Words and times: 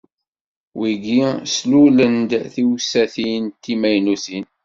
Wigi 0.79 1.21
slulen-d 1.53 2.31
tiwsatin 2.53 3.43
timaynutin. 3.63 4.45